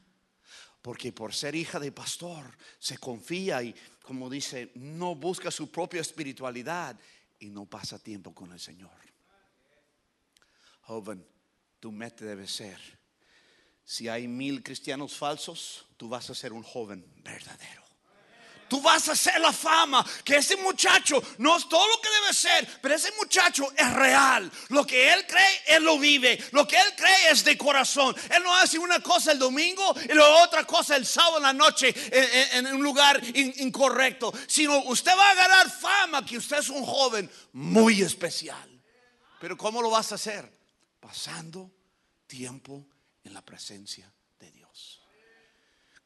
[0.86, 2.46] Porque por ser hija de pastor
[2.78, 6.96] se confía y, como dice, no busca su propia espiritualidad
[7.40, 8.96] y no pasa tiempo con el Señor.
[10.82, 11.26] Joven,
[11.80, 12.78] tu meta debe ser,
[13.84, 17.85] si hay mil cristianos falsos, tú vas a ser un joven verdadero
[18.68, 20.04] tú vas a hacer la fama.
[20.24, 24.50] Que ese muchacho no es todo lo que debe ser, pero ese muchacho es real.
[24.68, 26.42] Lo que él cree, él lo vive.
[26.52, 28.14] Lo que él cree es de corazón.
[28.30, 31.52] Él no hace una cosa el domingo y la otra cosa el sábado en la
[31.52, 31.94] noche
[32.52, 34.32] en, un lugar incorrecto.
[34.46, 38.82] Sino usted va a ganar fama que usted es un joven muy especial.
[39.40, 40.50] Pero ¿cómo lo vas a hacer?
[41.00, 41.70] Pasando
[42.26, 42.86] tiempo
[43.22, 44.10] en la presencia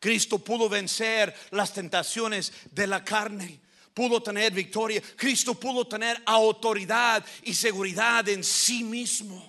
[0.01, 3.61] Cristo pudo vencer las tentaciones de la carne.
[3.93, 5.03] Pudo tener victoria.
[5.15, 9.47] Cristo pudo tener autoridad y seguridad en sí mismo.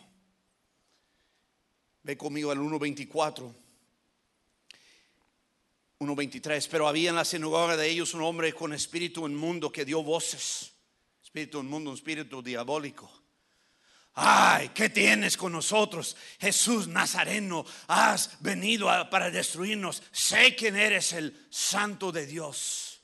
[2.03, 3.53] Ve conmigo al 1.24.
[5.99, 6.67] 1.23.
[6.69, 10.73] Pero había en la sinagoga de ellos un hombre con espíritu inmundo que dio voces.
[11.23, 13.20] Espíritu inmundo, un espíritu diabólico
[14.13, 16.17] Ay, ¿qué tienes con nosotros?
[16.39, 20.03] Jesús Nazareno, has venido para destruirnos.
[20.11, 23.01] Sé quién eres el santo de Dios.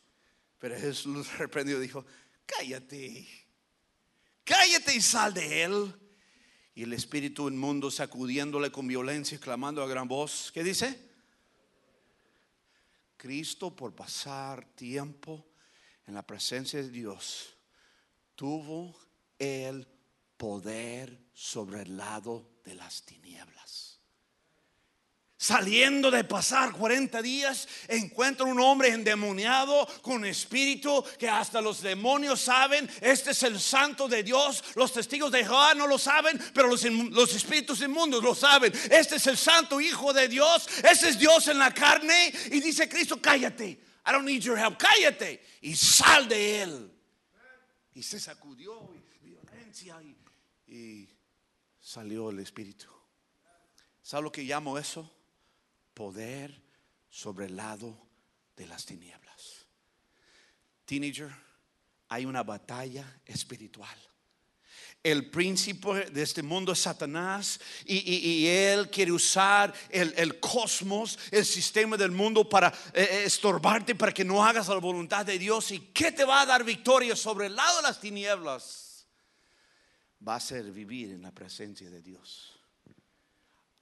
[0.60, 2.06] Pero Jesús reprendió dijo,
[2.46, 3.28] cállate,
[4.43, 5.96] cállate y sal de él.
[6.76, 11.08] Y el espíritu inmundo sacudiéndole con violencia y clamando a gran voz, ¿qué dice?
[13.15, 15.48] Cristo por pasar tiempo
[16.06, 17.58] en la presencia de Dios
[18.36, 18.96] tuvo
[19.39, 19.88] el
[20.38, 23.97] poder sobre el lado de las tinieblas.
[25.39, 32.41] Saliendo de pasar 40 días, encuentra un hombre endemoniado con espíritu que hasta los demonios
[32.41, 34.63] saben, este es el santo de Dios.
[34.73, 38.73] Los testigos de Jehová no lo saben, pero los, los espíritus inmundos lo saben.
[38.89, 42.33] Este es el santo hijo de Dios, este es Dios en la carne.
[42.52, 46.92] Y dice Cristo, cállate, I don't need your help, cállate y sal de él.
[47.94, 50.15] Y se sacudió y violencia y
[50.68, 51.10] y
[51.80, 52.88] salió el espíritu.
[54.02, 55.10] ¿Sabe lo que llamo eso?
[55.94, 56.62] Poder
[57.10, 57.98] sobre el lado
[58.56, 59.65] de las tinieblas.
[60.86, 61.32] Teenager,
[62.10, 63.98] hay una batalla espiritual.
[65.04, 71.96] El príncipe de este mundo es Satanás y, él quiere usar el, cosmos, el sistema
[71.96, 75.72] del mundo para eh, eh, estorbarte, para que no hagas la voluntad de Dios.
[75.72, 78.87] ¿Y qué te va a dar victoria sobre el lado de las tinieblas?
[80.26, 82.60] Va a ser vivir en la presencia de Dios.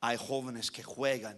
[0.01, 1.37] Hay jóvenes que juegan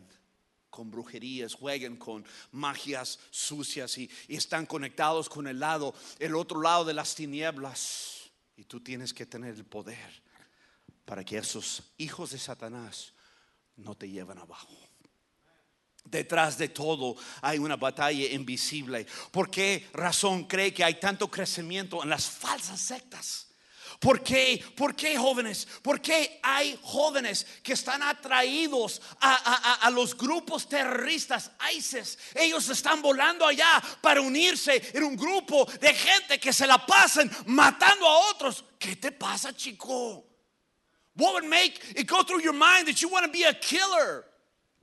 [0.69, 6.85] con brujerías, juegan con magias sucias y, están conectados con el lado, el otro lado
[6.85, 8.29] de las tinieblas.
[8.55, 10.21] Y tú tienes que tener el poder
[11.05, 13.13] para que esos hijos de Satanás
[13.75, 14.75] no te lleven abajo.
[16.03, 19.05] Detrás de todo hay una batalla invisible.
[19.31, 23.46] ¿Por qué razón cree que hay tanto crecimiento en las falsas sectas?
[23.99, 24.63] ¿Por qué?
[24.75, 25.67] ¿Por qué jóvenes?
[25.81, 32.17] ¿Por qué hay jóvenes que están atraídos a, los grupos terroristas, ISIS?
[32.35, 37.31] Ellos están volando allá para unirse en un grupo de gente que se la pasan
[37.47, 38.63] matando a otros.
[38.77, 40.25] ¿Qué te pasa, chico?
[41.15, 44.25] What would make it go through your mind that you want to be a killer?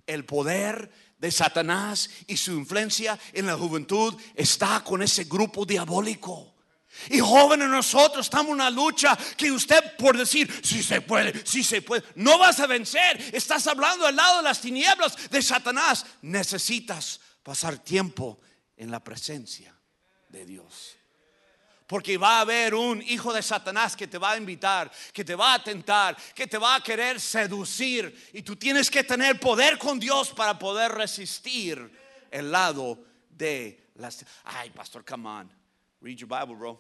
[0.07, 6.54] El poder de Satanás y su influencia en la juventud está con ese grupo diabólico.
[7.11, 11.63] Y jóvenes nosotros estamos en una lucha que usted por decir, si se puede, si
[11.63, 13.31] se puede, no vas a vencer.
[13.33, 16.07] Estás hablando al lado de las tinieblas de Satanás.
[16.23, 18.41] Necesitas pasar tiempo
[18.77, 19.75] en la presencia
[20.29, 20.97] de Dios.
[21.87, 25.35] Porque va a haber un hijo de Satanás que te va a invitar, que te
[25.35, 28.31] va a tentar, que te va a querer seducir.
[28.33, 31.93] Y tú tienes que tener poder con Dios para poder resistir
[32.31, 34.25] el lado de las...
[34.45, 35.64] Ay, pastor, come on.
[36.05, 36.79] Read your Bible, bro.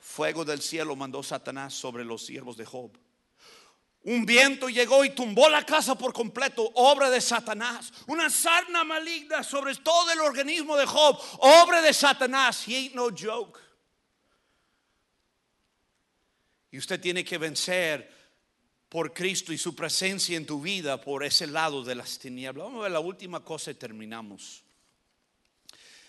[0.00, 2.90] Fuego del cielo mandó Satanás sobre los siervos de Job.
[4.04, 7.92] Un viento llegó y tumbó la casa por completo, obra de Satanás.
[8.06, 12.66] Una sarna maligna sobre todo el organismo de Job, obra de Satanás.
[12.66, 13.60] He ain't no joke.
[16.70, 18.10] Y usted tiene que vencer
[18.88, 22.64] por Cristo y su presencia en tu vida por ese lado de las tinieblas.
[22.64, 24.65] Vamos a ver la última cosa y terminamos.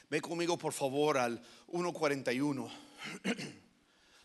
[0.09, 2.69] Ve conmigo por favor al 1.41.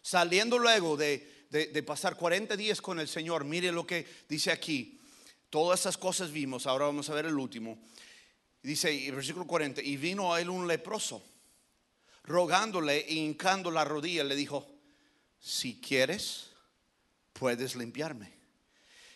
[0.03, 4.99] Saliendo luego de, de, pasar 40 días con el Señor, mire lo que dice aquí.
[5.51, 7.79] Todas esas cosas vimos, ahora vamos a ver el último.
[8.63, 11.23] Dice, versículo 40, y vino a él un leproso,
[12.25, 14.67] rogándole e hincando la rodilla, le dijo,
[15.39, 16.51] si quieres,
[17.33, 18.33] puedes limpiarme.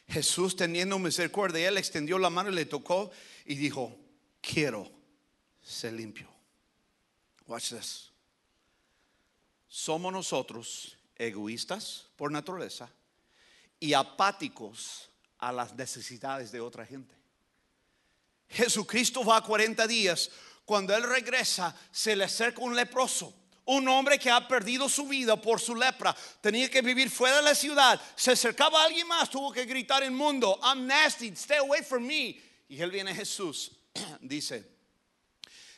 [0.08, 3.10] Jesús teniendo misericordia, él extendió la mano y le tocó
[3.44, 3.96] y dijo,
[4.40, 4.90] quiero
[5.62, 6.35] ser limpio.
[7.46, 8.10] Watch this.
[9.68, 12.88] Somos nosotros egoístas por naturaleza
[13.78, 17.14] y apáticos a las necesidades de otra gente.
[18.48, 20.30] Jesucristo va a 40 días.
[20.64, 23.34] Cuando Él regresa, se le acerca un leproso.
[23.66, 26.14] Un hombre que ha perdido su vida por su lepra.
[26.40, 28.00] Tenía que vivir fuera de la ciudad.
[28.14, 29.28] Se acercaba a alguien más.
[29.28, 30.58] Tuvo que gritar en mundo.
[30.62, 31.28] I'm nasty.
[31.28, 32.40] Stay away from me.
[32.68, 33.72] Y Él viene Jesús.
[34.20, 34.64] dice,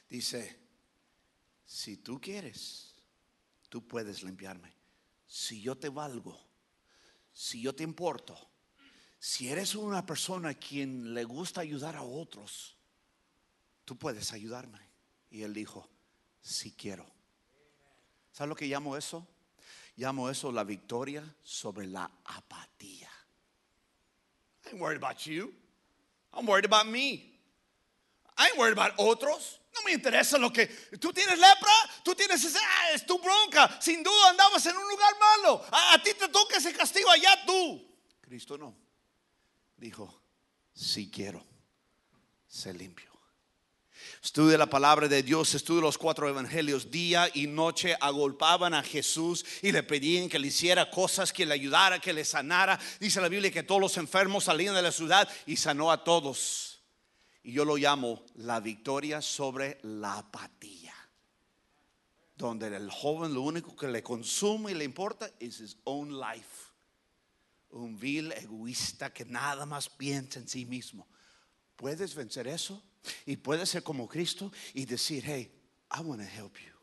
[0.08, 0.58] dice,
[1.68, 2.94] si tú quieres,
[3.68, 4.72] tú puedes limpiarme.
[5.26, 6.40] Si yo te valgo,
[7.30, 8.34] si yo te importo,
[9.18, 12.74] si eres una persona a quien le gusta ayudar a otros,
[13.84, 14.80] tú puedes ayudarme.
[15.30, 15.86] Y él dijo,
[16.40, 17.06] si quiero.
[18.32, 19.28] ¿Sabes lo que llamo eso?
[19.96, 23.10] Llamo eso la victoria sobre la apatía.
[24.72, 25.52] I'm worried about you.
[26.32, 27.38] I'm worried about me.
[28.38, 29.60] I'm worried about otros.
[29.78, 30.66] No me interesa lo que
[30.98, 31.72] tú tienes lepra,
[32.02, 33.78] tú tienes ese, ah, es tu bronca.
[33.80, 35.64] Sin duda andabas en un lugar malo.
[35.70, 37.86] A, ti te toca ese castigo allá tú.
[38.20, 38.76] Cristo no.
[39.76, 40.22] Dijo,
[40.72, 41.46] si quiero
[42.48, 43.06] ser limpio.
[44.22, 46.90] Estudia la palabra de Dios, estudia los cuatro evangelios.
[46.90, 51.54] Día y noche agolpaban a Jesús y le pedían que le hiciera cosas, que le
[51.54, 52.80] ayudara, que le sanara.
[52.98, 56.67] Dice la Biblia que todos los enfermos salían de la ciudad y sanó a todos.
[57.48, 60.92] Y yo lo llamo la victoria sobre la apatía.
[62.36, 66.74] Donde el joven lo único que le consume y le importa es his own life.
[67.70, 71.08] Un vil egoísta que nada más piensa en sí mismo.
[71.74, 72.82] ¿Puedes vencer eso?
[73.24, 75.50] Y puedes ser como Cristo y decir, hey,
[75.90, 76.74] I want to help you.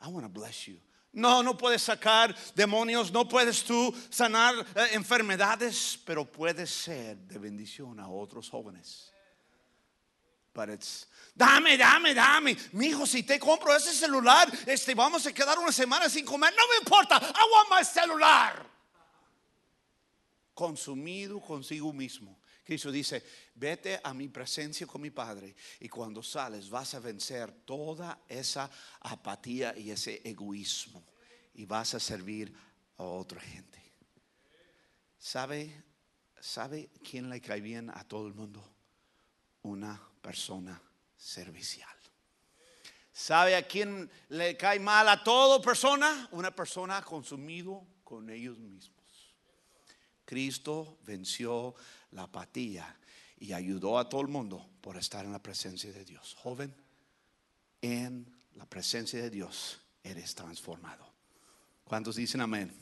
[0.00, 0.78] I want to bless you.
[1.14, 7.38] No, no puedes sacar demonios, no puedes tú sanar eh, enfermedades, pero puedes ser de
[7.38, 9.10] bendición a otros jóvenes.
[10.56, 12.56] But it's, dame, dame, dame.
[12.72, 16.52] Mi hijo, si te compro ese celular, este, vamos a quedar una semana sin comer.
[16.56, 17.20] No me importa.
[17.20, 18.66] I want my celular.
[20.56, 22.38] consumido consigo mismo.
[22.64, 23.22] Cristo dice,
[23.54, 28.68] vete a mi presencia con mi Padre y cuando sales vas a vencer toda esa
[29.00, 31.04] apatía y ese egoísmo
[31.54, 32.52] y vas a servir
[32.96, 33.78] a otra gente.
[35.18, 35.84] ¿Sabe,
[36.40, 38.75] sabe quién le cae bien a todo el mundo?
[39.66, 40.80] Una persona
[41.16, 41.88] servicial.
[43.12, 46.28] ¿Sabe a quién le cae mal a toda persona?
[46.30, 49.34] Una persona consumido con ellos mismos.
[50.24, 51.74] Cristo venció
[52.12, 52.96] la apatía
[53.38, 56.36] y ayudó a todo el mundo por estar en la presencia de Dios.
[56.38, 56.72] Joven,
[57.82, 61.12] en la presencia de Dios eres transformado.
[61.82, 62.72] ¿Cuántos dicen amén?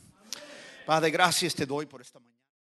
[0.84, 2.33] Padre, gracias te doy por esta mañana.